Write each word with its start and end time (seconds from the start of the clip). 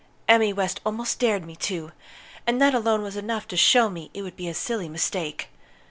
Emmy 0.27 0.51
West 0.51 0.81
almost 0.83 1.19
dared 1.19 1.45
me 1.45 1.55
to! 1.55 1.91
And 2.47 2.59
that 2.59 2.73
alone 2.73 3.03
was 3.03 3.15
enough 3.15 3.47
to 3.49 3.55
show 3.55 3.87
me 3.87 4.09
it 4.15 4.23
would 4.23 4.35
be 4.35 4.47
a 4.47 4.53
silly 4.55 4.89
mistake. 4.89 5.49